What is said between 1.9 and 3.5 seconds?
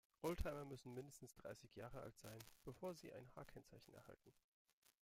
alt sein, bevor sie ein